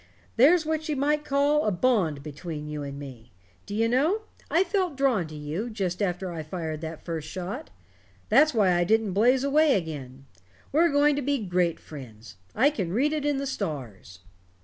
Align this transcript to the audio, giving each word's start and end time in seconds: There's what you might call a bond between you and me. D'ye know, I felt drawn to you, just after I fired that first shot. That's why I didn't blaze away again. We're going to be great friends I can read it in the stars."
There's 0.35 0.65
what 0.65 0.89
you 0.89 0.95
might 0.95 1.23
call 1.23 1.63
a 1.67 1.71
bond 1.71 2.23
between 2.23 2.67
you 2.67 2.81
and 2.81 2.97
me. 2.97 3.31
D'ye 3.67 3.85
know, 3.85 4.21
I 4.49 4.63
felt 4.63 4.97
drawn 4.97 5.27
to 5.27 5.35
you, 5.35 5.69
just 5.69 6.01
after 6.01 6.31
I 6.31 6.41
fired 6.41 6.81
that 6.81 7.05
first 7.05 7.27
shot. 7.29 7.69
That's 8.27 8.51
why 8.51 8.73
I 8.75 8.83
didn't 8.83 9.13
blaze 9.13 9.43
away 9.43 9.75
again. 9.77 10.25
We're 10.71 10.89
going 10.89 11.15
to 11.17 11.21
be 11.21 11.45
great 11.45 11.79
friends 11.79 12.37
I 12.55 12.71
can 12.71 12.91
read 12.91 13.13
it 13.13 13.25
in 13.27 13.37
the 13.37 13.45
stars." 13.45 14.21